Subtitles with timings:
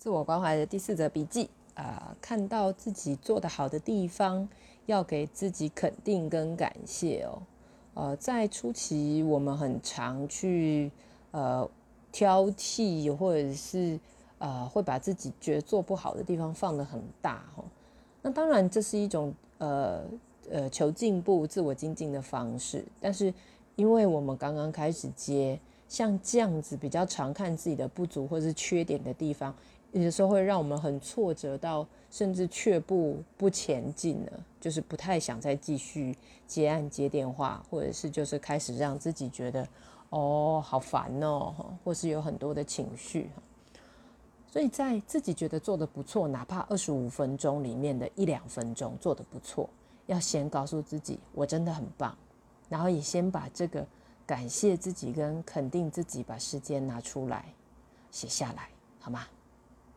[0.00, 4.48] 自我关怀的第四则笔记啊，看到自己做得好的地方，
[4.86, 7.42] 要给自己肯定跟感谢哦。
[7.92, 10.90] 呃，在初期我们很常去
[11.32, 11.68] 呃
[12.10, 14.00] 挑剔，或者是
[14.38, 17.62] 呃会把自己觉得做不好的地方放得很大哈。
[18.22, 20.02] 那当然这是一种呃
[20.50, 23.34] 呃求进步、自我精进的方式，但是
[23.76, 25.60] 因为我们刚刚开始接，
[25.90, 29.54] 像这样子比较常看自己的不足或是缺点的地方。
[29.92, 39.66] 有的时候会让我们很挫折，到甚至却步不前进了，就是不太想再继续接案接电话，或者是就是开始让自己觉得
[40.10, 43.28] 哦好烦哦，或是有很多的情绪。
[44.46, 49.68] 所以在自己觉得做的不错，哪怕二十五分钟里面的一两分钟做的不错，
[50.06, 52.16] 要先告诉自己我真的很棒，
[52.68, 53.86] 然后也先把这个
[54.26, 57.44] 感谢自己跟肯定自己，把时间拿出来
[58.10, 58.68] 写下来，
[59.00, 59.26] 好吗？